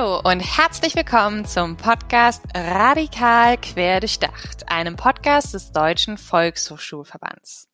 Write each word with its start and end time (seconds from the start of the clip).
Hallo 0.00 0.18
und 0.24 0.40
herzlich 0.40 0.94
willkommen 0.96 1.44
zum 1.44 1.76
Podcast 1.76 2.42
Radikal 2.54 3.58
quer 3.58 4.00
durchdacht, 4.00 4.66
einem 4.66 4.96
Podcast 4.96 5.52
des 5.52 5.72
Deutschen 5.72 6.16
Volkshochschulverbands. 6.16 7.68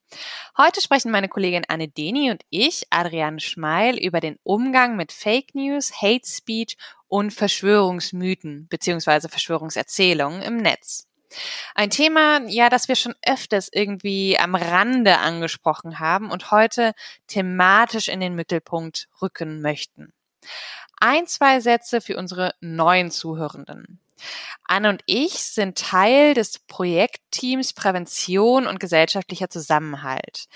Heute 0.59 0.81
sprechen 0.81 1.13
meine 1.13 1.29
Kollegin 1.29 1.63
Anne 1.69 1.87
Deni 1.87 2.33
und 2.33 2.43
ich, 2.51 2.83
Adriane 2.91 3.39
Schmeil, 3.39 3.97
über 3.97 4.19
den 4.19 4.41
Umgang 4.43 4.97
mit 4.97 5.13
Fake 5.13 5.55
News, 5.55 6.03
Hate 6.03 6.27
Speech 6.27 6.77
und 7.07 7.33
Verschwörungsmythen 7.33 8.67
bzw. 8.67 9.29
Verschwörungserzählungen 9.29 10.43
im 10.43 10.57
Netz. 10.57 11.07
Ein 11.77 11.91
Thema, 11.91 12.41
ja, 12.49 12.71
das 12.71 12.89
wir 12.89 12.97
schon 12.97 13.15
öfters 13.25 13.69
irgendwie 13.71 14.37
am 14.37 14.57
Rande 14.57 15.19
angesprochen 15.19 16.01
haben 16.01 16.33
und 16.33 16.51
heute 16.51 16.93
thematisch 17.29 18.09
in 18.09 18.19
den 18.19 18.35
Mittelpunkt 18.35 19.07
rücken 19.23 19.61
möchten. 19.61 20.13
Ein, 20.99 21.27
zwei 21.27 21.61
Sätze 21.61 22.01
für 22.01 22.17
unsere 22.17 22.55
neuen 22.61 23.11
Zuhörenden. 23.11 24.01
Anne 24.65 24.89
und 24.89 25.03
ich 25.07 25.35
sind 25.35 25.79
Teil 25.79 26.35
des 26.35 26.59
Projektteams 26.59 27.75
Prävention 27.75 28.67
und 28.67 28.81
gesellschaftlicher 28.81 29.51
Zusammenhalt. 29.51 30.47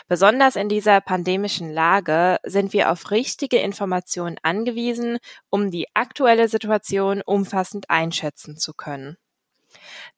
Besonders 0.07 0.55
in 0.55 0.69
dieser 0.69 1.01
pandemischen 1.01 1.71
Lage 1.71 2.37
sind 2.43 2.73
wir 2.73 2.91
auf 2.91 3.11
richtige 3.11 3.57
Informationen 3.57 4.37
angewiesen, 4.41 5.19
um 5.49 5.71
die 5.71 5.87
aktuelle 5.93 6.47
Situation 6.47 7.21
umfassend 7.21 7.89
einschätzen 7.89 8.57
zu 8.57 8.73
können. 8.73 9.17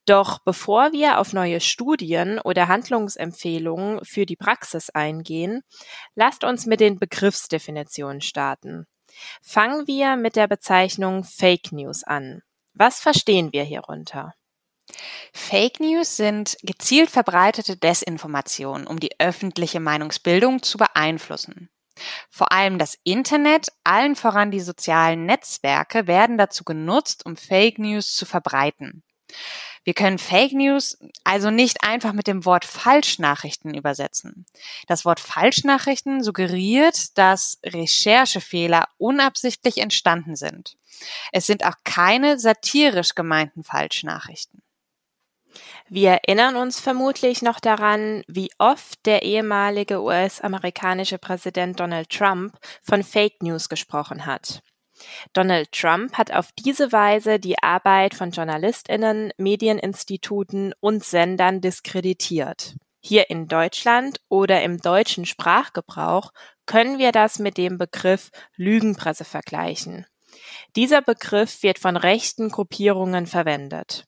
Doch 0.06 0.40
bevor 0.40 0.92
wir 0.94 1.20
auf 1.20 1.34
neue 1.34 1.60
Studien 1.60 2.40
oder 2.40 2.68
Handlungsempfehlungen 2.68 4.04
für 4.04 4.26
die 4.26 4.36
Praxis 4.36 4.90
eingehen, 4.90 5.62
lasst 6.16 6.44
uns 6.44 6.66
mit 6.66 6.80
den 6.80 6.98
Begriffsdefinitionen 6.98 8.22
starten. 8.22 8.88
Fangen 9.42 9.88
wir 9.88 10.16
mit 10.16 10.36
der 10.36 10.48
Bezeichnung 10.48 11.24
Fake 11.24 11.72
News 11.72 12.04
an. 12.04 12.42
Was 12.74 13.02
verstehen 13.02 13.52
wir 13.52 13.64
hierunter? 13.64 14.34
Fake 15.34 15.80
News 15.80 16.18
sind 16.18 16.58
gezielt 16.64 17.10
verbreitete 17.10 17.78
Desinformationen, 17.78 18.88
um 18.88 19.00
die 19.00 19.20
öffentliche 19.20 19.80
Meinungsbildung 19.80 20.64
zu 20.64 20.78
beeinflussen. 20.78 21.70
Vor 22.30 22.52
allem 22.52 22.78
das 22.78 22.98
Internet, 23.04 23.68
allen 23.84 24.16
voran 24.16 24.52
die 24.52 24.60
sozialen 24.60 25.26
Netzwerke, 25.26 26.08
werden 26.08 26.38
dazu 26.38 26.64
genutzt, 26.64 27.26
um 27.26 27.38
Fake 27.38 27.80
News 27.80 28.16
zu 28.16 28.26
verbreiten. 28.26 29.04
Wir 29.84 29.94
können 29.94 30.20
Fake 30.20 30.54
News 30.54 30.98
also 31.24 31.50
nicht 31.50 31.84
einfach 31.84 32.14
mit 32.14 32.28
dem 32.28 32.46
Wort 32.46 32.66
Falschnachrichten 32.66 33.74
übersetzen. 33.74 34.46
Das 34.88 35.06
Wort 35.06 35.20
Falschnachrichten 35.20 36.24
suggeriert, 36.24 37.18
dass 37.18 37.60
Recherchefehler 37.66 38.88
unabsichtlich 38.98 39.80
entstanden 39.80 40.36
sind. 40.36 40.78
Es 41.32 41.48
sind 41.48 41.66
auch 41.66 41.78
keine 41.84 42.38
satirisch 42.38 43.16
gemeinten 43.16 43.64
Falschnachrichten. 43.64 44.62
Wir 45.90 46.12
erinnern 46.12 46.56
uns 46.56 46.80
vermutlich 46.80 47.42
noch 47.42 47.60
daran, 47.60 48.24
wie 48.28 48.50
oft 48.58 49.06
der 49.06 49.24
ehemalige 49.24 50.02
US-amerikanische 50.02 51.18
Präsident 51.18 51.80
Donald 51.80 52.10
Trump 52.10 52.58
von 52.82 53.04
Fake 53.04 53.42
News 53.44 53.70
gesprochen 53.70 54.26
hat. 54.26 54.62
Donald 55.34 55.72
Trump 55.72 56.14
hat 56.14 56.32
auf 56.32 56.50
diese 56.58 56.92
Weise 56.92 57.40
die 57.40 57.62
Arbeit 57.62 58.14
von 58.14 58.32
Journalistinnen, 58.32 59.32
Medieninstituten 59.38 60.74
und 60.80 61.04
Sendern 61.04 61.62
diskreditiert. 61.62 62.76
Hier 63.00 63.30
in 63.32 63.48
Deutschland 63.48 64.20
oder 64.30 64.62
im 64.62 64.78
deutschen 64.78 65.26
Sprachgebrauch 65.26 66.32
können 66.68 67.00
wir 67.00 67.12
das 67.12 67.40
mit 67.40 67.58
dem 67.58 67.78
Begriff 67.80 68.30
Lügenpresse 68.56 69.26
vergleichen. 69.26 70.06
Dieser 70.76 71.02
Begriff 71.02 71.64
wird 71.64 71.80
von 71.80 71.98
rechten 71.98 72.50
Gruppierungen 72.50 73.26
verwendet. 73.26 74.06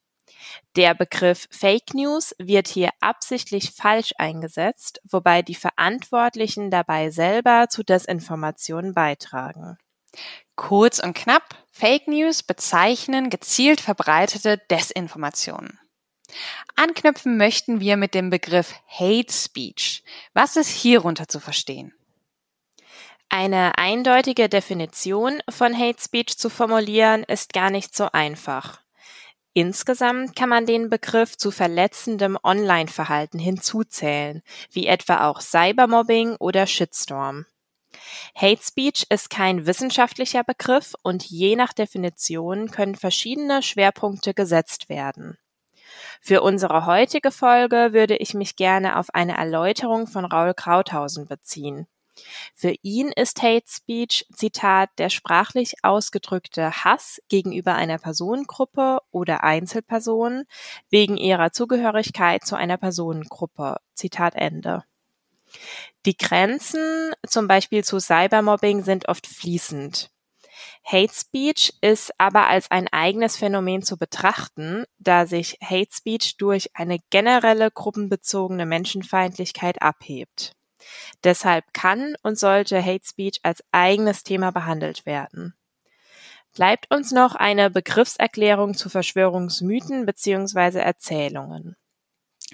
Der 0.75 0.93
Begriff 0.93 1.47
Fake 1.51 1.93
News 1.93 2.35
wird 2.39 2.67
hier 2.67 2.89
absichtlich 2.99 3.71
falsch 3.71 4.13
eingesetzt, 4.17 5.01
wobei 5.03 5.41
die 5.41 5.55
Verantwortlichen 5.55 6.71
dabei 6.71 7.09
selber 7.09 7.67
zu 7.69 7.83
Desinformationen 7.83 8.93
beitragen. 8.93 9.77
Kurz 10.55 10.99
und 10.99 11.15
knapp, 11.15 11.55
Fake 11.71 12.07
News 12.07 12.43
bezeichnen 12.43 13.29
gezielt 13.29 13.81
verbreitete 13.81 14.59
Desinformationen. 14.69 15.79
Anknüpfen 16.75 17.37
möchten 17.37 17.79
wir 17.79 17.97
mit 17.97 18.13
dem 18.13 18.29
Begriff 18.29 18.73
Hate 18.87 19.31
Speech. 19.31 20.03
Was 20.33 20.55
ist 20.55 20.69
hierunter 20.69 21.27
zu 21.27 21.39
verstehen? 21.39 21.93
Eine 23.29 23.77
eindeutige 23.77 24.47
Definition 24.49 25.41
von 25.49 25.77
Hate 25.77 26.01
Speech 26.01 26.37
zu 26.37 26.49
formulieren 26.49 27.23
ist 27.23 27.53
gar 27.53 27.71
nicht 27.71 27.95
so 27.95 28.09
einfach. 28.11 28.82
Insgesamt 29.53 30.35
kann 30.35 30.50
man 30.50 30.65
den 30.65 30.89
Begriff 30.89 31.38
zu 31.38 31.51
verletzendem 31.51 32.39
Online-Verhalten 32.44 33.38
hinzuzählen, 33.38 34.41
wie 34.71 34.88
etwa 34.88 35.27
auch 35.27 35.41
Cybermobbing 35.41 36.35
oder 36.38 36.65
Shitstorm. 36.65 37.45
Hate 38.35 38.63
Speech 38.63 39.05
ist 39.09 39.29
kein 39.29 39.67
wissenschaftlicher 39.67 40.44
Begriff 40.44 40.95
und 41.03 41.23
je 41.23 41.55
nach 41.55 41.73
Definition 41.73 42.71
können 42.71 42.95
verschiedene 42.95 43.61
Schwerpunkte 43.61 44.33
gesetzt 44.33 44.89
werden. 44.89 45.38
Für 46.19 46.41
unsere 46.41 46.88
heutige 46.88 47.29
Folge 47.31 47.94
würde 47.94 48.17
ich 48.17 48.33
mich 48.33 48.56
gerne 48.56 48.97
auf 48.97 49.13
eine 49.13 49.38
Erläuterung 49.38 50.07
von 50.07 50.25
Raul 50.25 50.56
Krauthausen 50.56 51.27
beziehen. 51.27 51.85
Für 52.56 52.74
ihn 52.81 53.12
ist 53.12 53.42
Hate 53.42 53.65
Speech, 53.68 54.25
Zitat, 54.33 54.89
der 54.98 55.10
sprachlich 55.10 55.75
ausgedrückte 55.83 56.83
Hass 56.83 57.21
gegenüber 57.30 57.75
einer 57.75 57.98
Personengruppe 57.98 59.00
oder 59.12 59.44
Einzelperson 59.44 60.45
wegen 60.89 61.18
ihrer 61.18 61.51
Zugehörigkeit 61.51 62.45
zu 62.45 62.56
einer 62.56 62.77
Personengruppe. 62.77 63.77
Zitat 63.95 64.36
Ende. 64.36 64.83
Die 66.06 66.18
Grenzen 66.18 67.13
zum 67.27 67.48
Beispiel 67.48 67.83
zu 67.83 68.00
Cybermobbing 68.00 68.83
sind 68.83 69.07
oft 69.07 69.27
fließend. 69.27 70.09
Hate 70.83 71.13
Speech 71.13 71.74
ist 71.81 72.12
aber 72.19 72.48
als 72.48 72.69
ein 72.69 72.88
eigenes 72.89 73.38
Phänomen 73.38 73.83
zu 73.83 73.98
betrachten, 73.98 74.86
da 75.00 75.25
sich 75.25 75.57
Hate 75.62 75.94
Speech 75.94 76.38
durch 76.38 76.75
eine 76.75 77.00
generelle 77.09 77.71
gruppenbezogene 77.71 78.66
Menschenfeindlichkeit 78.66 79.81
abhebt. 79.81 80.54
Deshalb 81.24 81.74
kann 81.74 82.15
und 82.21 82.38
sollte 82.38 82.83
Hate 82.83 83.06
Speech 83.06 83.39
als 83.44 83.63
eigenes 83.71 84.24
Thema 84.24 84.51
behandelt 84.51 85.06
werden. 85.06 85.53
Bleibt 86.53 86.94
uns 86.94 87.12
noch 87.12 87.35
eine 87.35 87.69
Begriffserklärung 87.69 88.75
zu 88.75 88.89
Verschwörungsmythen 88.89 90.06
bzw. 90.06 90.80
Erzählungen. 90.80 91.75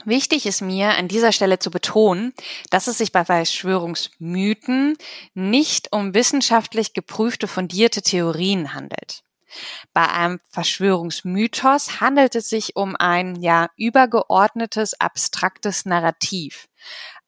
Wichtig 0.05 0.45
ist 0.45 0.61
mir 0.61 0.91
an 0.91 1.09
dieser 1.09 1.33
Stelle 1.33 1.59
zu 1.59 1.71
betonen, 1.71 2.33
dass 2.69 2.87
es 2.87 2.97
sich 2.97 3.11
bei 3.11 3.25
Verschwörungsmythen 3.25 4.97
nicht 5.33 5.91
um 5.91 6.13
wissenschaftlich 6.13 6.93
geprüfte 6.93 7.47
fundierte 7.47 8.01
Theorien 8.01 8.73
handelt. 8.73 9.23
Bei 9.93 10.07
einem 10.07 10.39
Verschwörungsmythos 10.51 11.99
handelt 11.99 12.35
es 12.35 12.49
sich 12.49 12.75
um 12.75 12.95
ein 12.95 13.35
ja 13.41 13.69
übergeordnetes 13.77 14.99
abstraktes 14.99 15.85
Narrativ. 15.85 16.67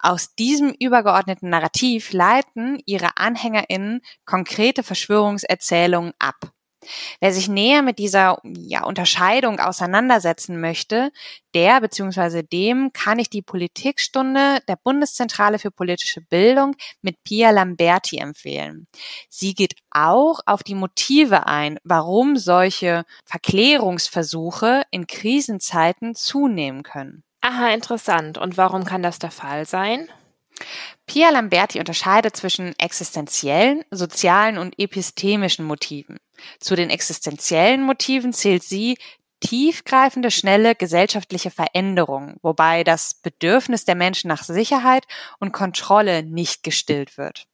Aus 0.02 0.36
diesem 0.36 0.74
übergeordneten 0.80 1.50
Narrativ 1.50 2.12
leiten 2.12 2.82
ihre 2.86 3.18
Anhängerinnen 3.18 4.02
konkrete 4.26 4.84
Verschwörungserzählungen 4.84 6.14
ab. 6.20 6.52
Wer 7.20 7.32
sich 7.32 7.48
näher 7.48 7.84
mit 7.84 8.00
dieser 8.00 8.40
ja, 8.44 8.84
Unterscheidung 8.84 9.60
auseinandersetzen 9.60 10.60
möchte, 10.60 11.12
der 11.54 11.80
bzw. 11.80 12.42
dem 12.42 12.92
kann 12.92 13.20
ich 13.20 13.30
die 13.30 13.44
Politikstunde 13.44 14.60
der 14.68 14.78
Bundeszentrale 14.78 15.60
für 15.60 15.70
politische 15.70 16.22
Bildung 16.22 16.76
mit 17.04 17.24
Pia 17.24 17.52
Lamberti 17.52 18.18
empfehlen. 18.18 18.88
Sie 19.30 19.54
geht 19.54 19.76
auch 19.92 20.40
auf 20.48 20.64
die 20.64 20.76
Motive 20.76 21.46
ein, 21.46 21.78
warum 21.84 22.38
solche 22.38 23.06
Verklärungsversuche 23.26 24.84
in 24.90 25.06
Krisenzeiten 25.06 26.16
zunehmen 26.16 26.82
können. 26.82 27.24
Aha, 27.42 27.70
interessant. 27.74 28.38
Und 28.38 28.58
warum 28.58 28.86
kann 28.86 29.04
das 29.04 29.20
der 29.20 29.32
Fall 29.32 29.66
sein? 29.66 30.08
Pia 31.08 31.30
Lamberti 31.32 31.80
unterscheidet 31.80 32.36
zwischen 32.36 32.78
existenziellen, 32.78 33.84
sozialen 33.90 34.58
und 34.58 34.78
epistemischen 34.78 35.66
Motiven. 35.66 36.20
Zu 36.60 36.76
den 36.76 36.90
existenziellen 36.90 37.84
Motiven 37.84 38.32
zählt 38.32 38.64
sie 38.64 38.98
tiefgreifende, 39.40 40.30
schnelle 40.30 40.76
gesellschaftliche 40.76 41.50
Veränderungen, 41.50 42.38
wobei 42.44 42.84
das 42.84 43.16
Bedürfnis 43.16 43.86
der 43.86 43.96
Menschen 43.96 44.28
nach 44.28 44.44
Sicherheit 44.44 45.06
und 45.40 45.52
Kontrolle 45.52 46.24
nicht 46.24 46.62
gestillt 46.62 47.18
wird. 47.18 47.48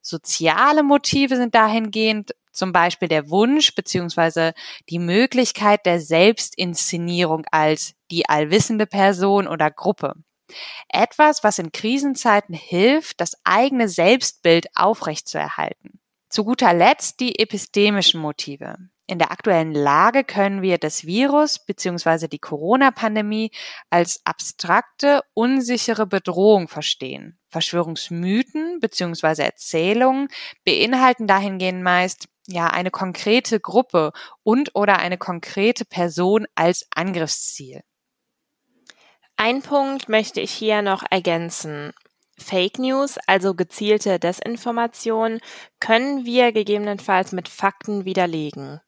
Soziale 0.00 0.82
Motive 0.82 1.36
sind 1.36 1.54
dahingehend 1.54 2.34
zum 2.52 2.72
Beispiel 2.72 3.08
der 3.08 3.30
Wunsch 3.30 3.74
bzw. 3.74 4.52
die 4.88 4.98
Möglichkeit 4.98 5.86
der 5.86 6.00
Selbstinszenierung 6.00 7.44
als 7.50 7.94
die 8.10 8.28
allwissende 8.28 8.86
Person 8.86 9.46
oder 9.46 9.70
Gruppe. 9.70 10.14
Etwas, 10.88 11.44
was 11.44 11.58
in 11.58 11.72
Krisenzeiten 11.72 12.54
hilft, 12.54 13.20
das 13.20 13.36
eigene 13.44 13.88
Selbstbild 13.88 14.66
aufrechtzuerhalten. 14.74 16.00
Zu 16.28 16.44
guter 16.44 16.72
Letzt 16.72 17.20
die 17.20 17.38
epistemischen 17.38 18.20
Motive. 18.20 18.76
In 19.10 19.18
der 19.18 19.32
aktuellen 19.32 19.74
Lage 19.74 20.22
können 20.22 20.62
wir 20.62 20.78
das 20.78 21.04
Virus 21.04 21.58
bzw. 21.58 22.28
die 22.28 22.38
Corona-Pandemie 22.38 23.50
als 23.90 24.20
abstrakte, 24.24 25.22
unsichere 25.34 26.06
Bedrohung 26.06 26.68
verstehen. 26.68 27.36
Verschwörungsmythen 27.48 28.78
bzw. 28.78 29.42
Erzählungen 29.42 30.28
beinhalten 30.64 31.26
dahingehend 31.26 31.82
meist 31.82 32.28
ja 32.50 32.68
eine 32.68 32.90
konkrete 32.90 33.60
Gruppe 33.60 34.12
und 34.42 34.74
oder 34.74 34.98
eine 34.98 35.18
konkrete 35.18 35.84
Person 35.84 36.46
als 36.54 36.86
Angriffsziel. 36.94 37.82
Ein 39.36 39.62
Punkt 39.62 40.08
möchte 40.08 40.40
ich 40.40 40.50
hier 40.50 40.82
noch 40.82 41.02
ergänzen. 41.10 41.92
Fake 42.36 42.78
News, 42.78 43.18
also 43.26 43.54
gezielte 43.54 44.18
Desinformation, 44.18 45.40
können 45.78 46.24
wir 46.24 46.52
gegebenenfalls 46.52 47.32
mit 47.32 47.48
Fakten 47.48 48.04
widerlegen. 48.04 48.80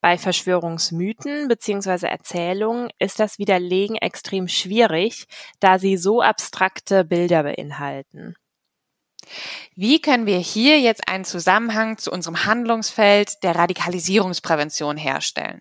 Bei 0.00 0.16
Verschwörungsmythen 0.18 1.48
bzw. 1.48 2.06
Erzählungen 2.06 2.90
ist 2.98 3.20
das 3.20 3.38
Widerlegen 3.38 3.96
extrem 3.96 4.48
schwierig, 4.48 5.26
da 5.60 5.78
sie 5.78 5.96
so 5.96 6.22
abstrakte 6.22 7.04
Bilder 7.04 7.42
beinhalten. 7.42 8.34
Wie 9.74 10.00
können 10.00 10.26
wir 10.26 10.38
hier 10.38 10.80
jetzt 10.80 11.08
einen 11.08 11.24
Zusammenhang 11.24 11.98
zu 11.98 12.10
unserem 12.10 12.44
Handlungsfeld 12.44 13.42
der 13.42 13.54
Radikalisierungsprävention 13.54 14.96
herstellen? 14.96 15.60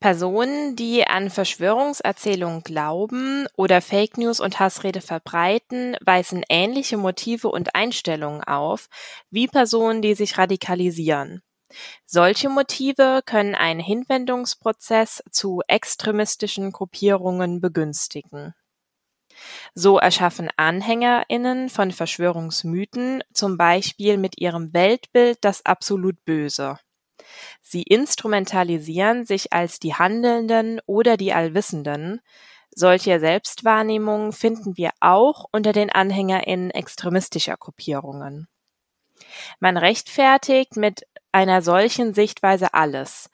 Personen, 0.00 0.76
die 0.76 1.06
an 1.06 1.30
Verschwörungserzählungen 1.30 2.62
glauben 2.62 3.46
oder 3.56 3.80
Fake 3.80 4.18
News 4.18 4.40
und 4.40 4.58
Hassrede 4.58 5.00
verbreiten, 5.00 5.96
weisen 6.04 6.42
ähnliche 6.48 6.96
Motive 6.96 7.48
und 7.48 7.74
Einstellungen 7.74 8.42
auf 8.42 8.88
wie 9.30 9.46
Personen, 9.46 10.02
die 10.02 10.14
sich 10.14 10.38
radikalisieren. 10.38 11.42
Solche 12.04 12.48
Motive 12.48 13.22
können 13.24 13.54
einen 13.54 13.80
Hinwendungsprozess 13.80 15.22
zu 15.30 15.62
extremistischen 15.68 16.72
Gruppierungen 16.72 17.60
begünstigen. 17.60 18.54
So 19.74 19.98
erschaffen 19.98 20.48
Anhängerinnen 20.56 21.68
von 21.68 21.90
Verschwörungsmythen 21.90 23.22
zum 23.32 23.56
Beispiel 23.56 24.18
mit 24.18 24.40
ihrem 24.40 24.72
Weltbild 24.72 25.38
das 25.42 25.64
absolut 25.64 26.24
Böse. 26.24 26.78
Sie 27.60 27.82
instrumentalisieren 27.82 29.24
sich 29.24 29.52
als 29.52 29.78
die 29.78 29.94
Handelnden 29.94 30.80
oder 30.86 31.16
die 31.16 31.32
Allwissenden. 31.32 32.20
Solche 32.70 33.20
Selbstwahrnehmungen 33.20 34.32
finden 34.32 34.76
wir 34.76 34.90
auch 35.00 35.46
unter 35.52 35.72
den 35.72 35.90
AnhängerInnen 35.90 36.70
extremistischer 36.70 37.56
Gruppierungen. 37.56 38.48
Man 39.60 39.76
rechtfertigt 39.76 40.76
mit 40.76 41.06
einer 41.32 41.62
solchen 41.62 42.14
Sichtweise 42.14 42.74
alles, 42.74 43.30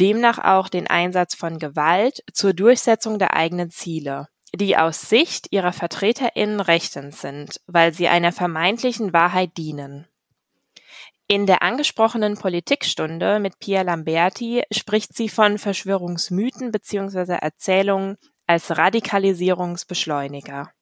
demnach 0.00 0.38
auch 0.38 0.68
den 0.68 0.86
Einsatz 0.86 1.34
von 1.34 1.58
Gewalt 1.58 2.22
zur 2.32 2.54
Durchsetzung 2.54 3.18
der 3.18 3.34
eigenen 3.34 3.70
Ziele, 3.70 4.28
die 4.54 4.76
aus 4.76 5.02
Sicht 5.02 5.48
ihrer 5.50 5.72
VertreterInnen 5.72 6.60
rechtens 6.60 7.20
sind, 7.20 7.60
weil 7.66 7.92
sie 7.94 8.08
einer 8.08 8.32
vermeintlichen 8.32 9.12
Wahrheit 9.12 9.56
dienen. 9.56 10.06
In 11.26 11.46
der 11.46 11.62
angesprochenen 11.62 12.36
Politikstunde 12.36 13.38
mit 13.38 13.58
Pia 13.58 13.82
Lamberti 13.82 14.62
spricht 14.70 15.16
sie 15.16 15.30
von 15.30 15.56
Verschwörungsmythen 15.56 16.72
bzw. 16.72 17.38
Erzählungen 17.40 18.18
als 18.46 18.76
Radikalisierungsbeschleuniger. 18.76 20.72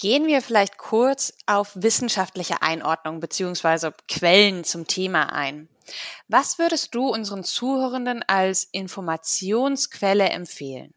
Gehen 0.00 0.26
wir 0.26 0.40
vielleicht 0.40 0.78
kurz 0.78 1.34
auf 1.46 1.72
wissenschaftliche 1.74 2.62
Einordnung 2.62 3.20
bzw. 3.20 3.90
Quellen 4.08 4.64
zum 4.64 4.86
Thema 4.86 5.32
ein. 5.32 5.68
Was 6.28 6.58
würdest 6.58 6.94
du 6.94 7.08
unseren 7.08 7.44
Zuhörenden 7.44 8.22
als 8.26 8.64
Informationsquelle 8.72 10.28
empfehlen? 10.28 10.94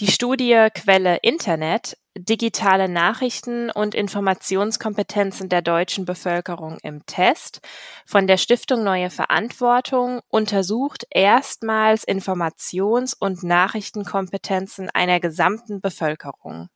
Die 0.00 0.10
Studie 0.10 0.68
Quelle 0.74 1.18
Internet 1.22 1.96
Digitale 2.16 2.88
Nachrichten 2.88 3.70
und 3.70 3.94
Informationskompetenzen 3.94 5.48
der 5.48 5.62
deutschen 5.62 6.04
Bevölkerung 6.04 6.78
im 6.84 7.04
Test 7.06 7.60
von 8.06 8.28
der 8.28 8.36
Stiftung 8.36 8.84
Neue 8.84 9.10
Verantwortung 9.10 10.20
untersucht 10.28 11.06
erstmals 11.10 12.06
Informations- 12.06 13.16
und 13.18 13.42
Nachrichtenkompetenzen 13.42 14.90
einer 14.90 15.18
gesamten 15.18 15.80
Bevölkerung. 15.80 16.68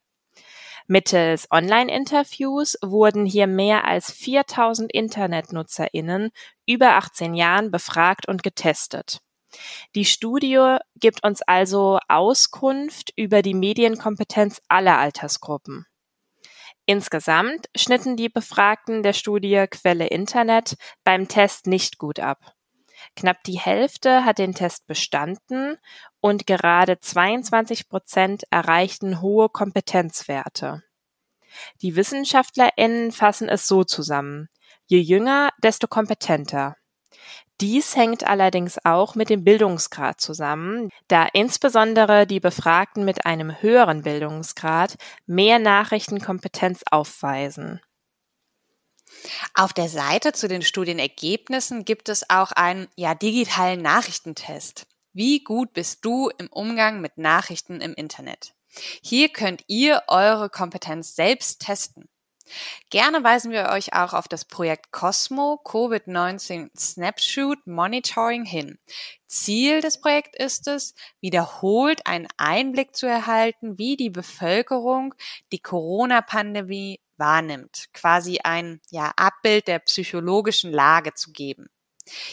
Mittels 0.88 1.46
Online-Interviews 1.52 2.76
wurden 2.82 3.24
hier 3.24 3.46
mehr 3.46 3.84
als 3.84 4.10
4000 4.10 4.92
InternetnutzerInnen 4.92 6.30
über 6.66 6.96
18 6.96 7.34
Jahren 7.34 7.70
befragt 7.70 8.26
und 8.26 8.42
getestet. 8.42 9.20
Die 9.94 10.04
Studie 10.04 10.76
gibt 10.96 11.24
uns 11.24 11.42
also 11.42 11.98
Auskunft 12.08 13.12
über 13.16 13.42
die 13.42 13.54
Medienkompetenz 13.54 14.60
aller 14.68 14.98
Altersgruppen. 14.98 15.86
Insgesamt 16.86 17.68
schnitten 17.76 18.16
die 18.16 18.28
Befragten 18.28 19.02
der 19.02 19.12
Studie 19.12 19.66
Quelle 19.70 20.06
Internet 20.06 20.76
beim 21.04 21.28
Test 21.28 21.66
nicht 21.66 21.98
gut 21.98 22.18
ab. 22.18 22.54
Knapp 23.14 23.42
die 23.44 23.58
Hälfte 23.58 24.24
hat 24.24 24.38
den 24.38 24.54
Test 24.54 24.86
bestanden 24.86 25.76
und 26.20 26.46
gerade 26.46 26.98
22 26.98 27.88
Prozent 27.88 28.44
erreichten 28.50 29.20
hohe 29.20 29.48
Kompetenzwerte. 29.48 30.82
Die 31.82 31.96
WissenschaftlerInnen 31.96 33.12
fassen 33.12 33.48
es 33.48 33.66
so 33.66 33.84
zusammen. 33.84 34.48
Je 34.86 35.00
jünger, 35.00 35.50
desto 35.62 35.86
kompetenter. 35.86 36.76
Dies 37.60 37.96
hängt 37.96 38.24
allerdings 38.24 38.78
auch 38.84 39.16
mit 39.16 39.30
dem 39.30 39.42
Bildungsgrad 39.42 40.20
zusammen, 40.20 40.90
da 41.08 41.26
insbesondere 41.32 42.26
die 42.26 42.38
Befragten 42.38 43.04
mit 43.04 43.26
einem 43.26 43.60
höheren 43.60 44.02
Bildungsgrad 44.02 44.96
mehr 45.26 45.58
Nachrichtenkompetenz 45.58 46.82
aufweisen. 46.90 47.80
Auf 49.54 49.72
der 49.72 49.88
Seite 49.88 50.32
zu 50.32 50.46
den 50.46 50.62
Studienergebnissen 50.62 51.84
gibt 51.84 52.08
es 52.08 52.28
auch 52.30 52.52
einen 52.52 52.86
ja, 52.94 53.14
digitalen 53.14 53.82
Nachrichtentest. 53.82 54.86
Wie 55.12 55.42
gut 55.42 55.72
bist 55.72 56.04
du 56.04 56.30
im 56.38 56.48
Umgang 56.48 57.00
mit 57.00 57.18
Nachrichten 57.18 57.80
im 57.80 57.94
Internet? 57.94 58.54
Hier 59.02 59.30
könnt 59.30 59.64
ihr 59.66 60.02
eure 60.06 60.50
Kompetenz 60.50 61.16
selbst 61.16 61.62
testen. 61.62 62.08
Gerne 62.90 63.22
weisen 63.24 63.50
wir 63.50 63.70
euch 63.70 63.92
auch 63.92 64.12
auf 64.12 64.28
das 64.28 64.44
Projekt 64.44 64.92
Cosmo 64.92 65.60
Covid-19 65.64 66.70
Snapshot 66.78 67.66
Monitoring 67.66 68.44
hin. 68.44 68.78
Ziel 69.26 69.80
des 69.80 70.00
Projekts 70.00 70.38
ist 70.38 70.68
es, 70.68 70.94
wiederholt 71.20 72.06
einen 72.06 72.28
Einblick 72.36 72.96
zu 72.96 73.06
erhalten, 73.06 73.78
wie 73.78 73.96
die 73.96 74.10
Bevölkerung 74.10 75.14
die 75.52 75.60
Corona-Pandemie 75.60 77.00
wahrnimmt, 77.18 77.88
quasi 77.92 78.38
ein 78.42 78.80
ja, 78.90 79.12
Abbild 79.16 79.68
der 79.68 79.80
psychologischen 79.80 80.72
Lage 80.72 81.14
zu 81.14 81.32
geben. 81.32 81.68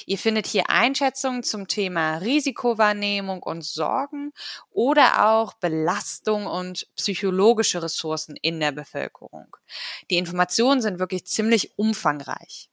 Ihr 0.05 0.17
findet 0.17 0.47
hier 0.47 0.69
Einschätzungen 0.69 1.43
zum 1.43 1.67
Thema 1.67 2.17
Risikowahrnehmung 2.17 3.41
und 3.43 3.63
Sorgen 3.63 4.31
oder 4.71 5.27
auch 5.27 5.53
Belastung 5.53 6.45
und 6.45 6.87
psychologische 6.95 7.81
Ressourcen 7.81 8.35
in 8.41 8.59
der 8.59 8.71
Bevölkerung. 8.71 9.55
Die 10.09 10.17
Informationen 10.17 10.81
sind 10.81 10.99
wirklich 10.99 11.25
ziemlich 11.25 11.77
umfangreich. 11.77 12.69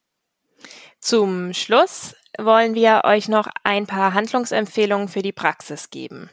Zum 1.01 1.53
Schluss 1.53 2.15
wollen 2.39 2.75
wir 2.75 3.03
euch 3.05 3.29
noch 3.29 3.49
ein 3.65 3.87
paar 3.87 4.15
Handlungsempfehlungen 4.15 5.09
für 5.09 5.23
die 5.23 5.33
Praxis 5.33 5.91
geben. 5.91 6.31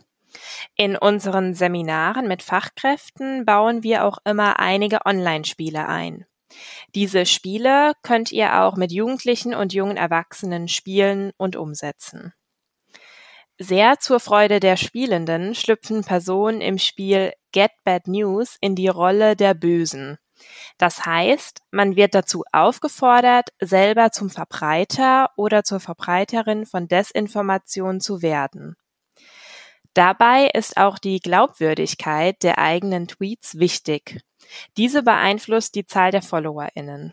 In 0.76 0.96
unseren 0.96 1.56
Seminaren 1.56 2.28
mit 2.28 2.44
Fachkräften 2.44 3.46
bauen 3.46 3.84
wir 3.84 4.06
auch 4.06 4.20
immer 4.26 4.60
einige 4.60 5.06
Online-Spiele 5.06 5.88
ein. 5.88 6.26
Diese 6.96 7.26
Spiele 7.26 7.94
könnt 8.04 8.32
ihr 8.32 8.62
auch 8.62 8.76
mit 8.76 8.92
Jugendlichen 8.92 9.54
und 9.54 9.74
jungen 9.74 9.98
Erwachsenen 9.98 10.68
spielen 10.68 11.32
und 11.38 11.56
umsetzen. 11.56 12.34
Sehr 13.58 14.00
zur 14.00 14.20
Freude 14.20 14.60
der 14.62 14.78
Spielenden 14.78 15.54
schlüpfen 15.54 16.04
Personen 16.04 16.62
im 16.62 16.78
Spiel 16.78 17.34
Get 17.52 17.72
Bad 17.84 18.08
News 18.08 18.58
in 18.62 18.76
die 18.76 18.88
Rolle 18.88 19.36
der 19.36 19.54
Bösen. 19.54 20.18
Das 20.78 21.06
heißt, 21.06 21.60
man 21.72 21.98
wird 21.98 22.16
dazu 22.16 22.44
aufgefordert, 22.54 23.50
selber 23.60 24.12
zum 24.12 24.30
Verbreiter 24.30 25.30
oder 25.36 25.66
zur 25.66 25.82
Verbreiterin 25.82 26.66
von 26.66 26.88
Desinformation 26.88 28.00
zu 28.00 28.22
werden. 28.22 28.78
Dabei 30.00 30.50
ist 30.54 30.78
auch 30.78 30.98
die 30.98 31.20
Glaubwürdigkeit 31.20 32.42
der 32.42 32.58
eigenen 32.58 33.10
Tweets 33.10 33.60
wichtig. 33.60 34.22
Diese 34.78 35.04
beeinflusst 35.04 35.76
die 35.76 35.86
Zahl 35.86 36.12
der 36.12 36.22
FollowerInnen. 36.22 37.12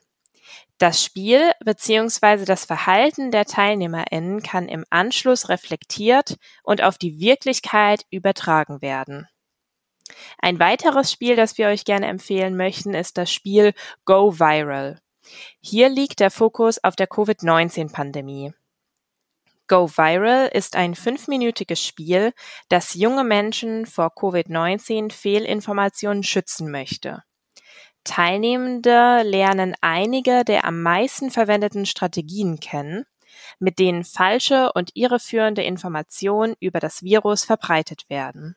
Das 0.78 1.02
Spiel 1.02 1.50
bzw. 1.64 2.44
das 2.44 2.64
Verhalten 2.64 3.32
der 3.32 3.44
TeilnehmerInnen 3.44 4.40
kann 4.40 4.68
im 4.68 4.84
Anschluss 4.88 5.48
reflektiert 5.48 6.36
und 6.62 6.80
auf 6.80 6.96
die 6.96 7.18
Wirklichkeit 7.18 8.06
übertragen 8.10 8.80
werden. 8.80 9.26
Ein 10.38 10.60
weiteres 10.60 11.10
Spiel, 11.10 11.34
das 11.34 11.58
wir 11.58 11.66
euch 11.66 11.84
gerne 11.84 12.06
empfehlen 12.06 12.56
möchten, 12.56 12.94
ist 12.94 13.18
das 13.18 13.32
Spiel 13.32 13.72
Go 14.04 14.38
Viral. 14.38 15.00
Hier 15.60 15.88
liegt 15.88 16.20
der 16.20 16.30
Fokus 16.30 16.78
auf 16.84 16.94
der 16.94 17.08
Covid-19-Pandemie. 17.08 18.52
Go 19.68 19.88
Viral 19.88 20.48
ist 20.52 20.76
ein 20.76 20.94
fünfminütiges 20.94 21.82
Spiel, 21.82 22.32
das 22.68 22.94
junge 22.94 23.24
Menschen 23.24 23.86
vor 23.86 24.12
Covid-19 24.14 25.12
Fehlinformationen 25.12 26.22
schützen 26.22 26.70
möchte. 26.70 27.22
Teilnehmende 28.04 29.22
lernen 29.22 29.74
einige 29.80 30.44
der 30.44 30.64
am 30.64 30.82
meisten 30.82 31.30
verwendeten 31.30 31.86
Strategien 31.86 32.60
kennen, 32.60 33.04
mit 33.58 33.78
denen 33.78 34.04
falsche 34.04 34.72
und 34.72 34.90
irreführende 34.94 35.62
Informationen 35.62 36.54
über 36.60 36.78
das 36.78 37.02
Virus 37.02 37.44
verbreitet 37.44 38.08
werden. 38.08 38.56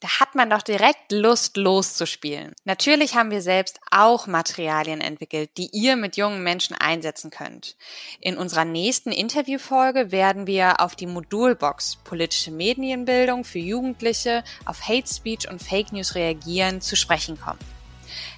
Da 0.00 0.20
hat 0.20 0.34
man 0.34 0.50
doch 0.50 0.62
direkt 0.62 1.12
Lust 1.12 1.56
loszuspielen. 1.56 2.54
Natürlich 2.64 3.14
haben 3.14 3.30
wir 3.30 3.42
selbst 3.42 3.80
auch 3.90 4.26
Materialien 4.26 5.00
entwickelt, 5.00 5.50
die 5.56 5.70
ihr 5.72 5.96
mit 5.96 6.16
jungen 6.16 6.42
Menschen 6.42 6.76
einsetzen 6.76 7.30
könnt. 7.30 7.76
In 8.20 8.36
unserer 8.36 8.64
nächsten 8.64 9.12
Interviewfolge 9.12 10.12
werden 10.12 10.46
wir 10.46 10.80
auf 10.80 10.96
die 10.96 11.06
Modulbox 11.06 11.96
politische 12.04 12.50
Medienbildung 12.50 13.44
für 13.44 13.58
Jugendliche 13.58 14.44
auf 14.64 14.88
Hate 14.88 15.08
Speech 15.12 15.50
und 15.50 15.62
Fake 15.62 15.92
News 15.92 16.14
reagieren 16.14 16.80
zu 16.80 16.96
sprechen 16.96 17.38
kommen. 17.40 17.58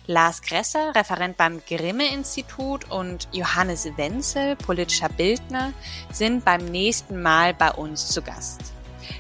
Lars 0.07 0.41
Gresser, 0.43 0.95
Referent 0.95 1.37
beim 1.37 1.61
Grimme-Institut 1.67 2.91
und 2.91 3.29
Johannes 3.33 3.89
Wenzel, 3.97 4.57
politischer 4.57 5.09
Bildner, 5.09 5.73
sind 6.13 6.45
beim 6.45 6.65
nächsten 6.67 7.21
Mal 7.21 7.55
bei 7.55 7.73
uns 7.73 8.09
zu 8.09 8.23
Gast. 8.23 8.76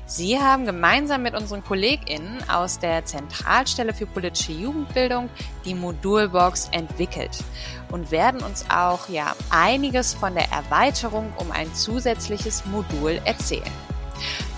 Sie 0.06 0.38
haben 0.38 0.66
gemeinsam 0.66 1.22
mit 1.22 1.34
unseren 1.34 1.64
KollegInnen 1.64 2.48
aus 2.48 2.78
der 2.78 3.04
Zentralstelle 3.04 3.94
für 3.94 4.06
politische 4.06 4.52
Jugendbildung 4.52 5.28
die 5.64 5.74
Modulbox 5.74 6.68
entwickelt 6.72 7.42
und 7.90 8.10
werden 8.10 8.42
uns 8.42 8.64
auch 8.70 9.08
ja 9.08 9.34
einiges 9.50 10.14
von 10.14 10.34
der 10.34 10.50
Erweiterung 10.50 11.32
um 11.38 11.50
ein 11.50 11.72
zusätzliches 11.74 12.64
Modul 12.66 13.20
erzählen. 13.24 13.70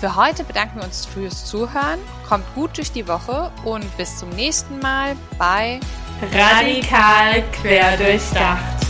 Für 0.01 0.15
heute 0.15 0.45
bedanken 0.45 0.79
wir 0.79 0.85
uns 0.85 1.07
fürs 1.07 1.45
Zuhören, 1.45 1.99
kommt 2.29 2.45
gut 2.55 2.77
durch 2.77 2.93
die 2.93 3.09
Woche 3.09 3.51
und 3.65 3.85
bis 3.97 4.19
zum 4.19 4.29
nächsten 4.31 4.79
Mal 4.79 5.17
bei 5.39 5.81
Radikal 6.33 7.43
quer 7.53 7.97
durchdacht. 7.97 8.88